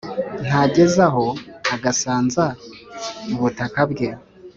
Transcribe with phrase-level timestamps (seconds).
[0.45, 1.25] Ntageza aho
[1.75, 2.43] agasanza
[3.33, 4.09] ubutaka bwe,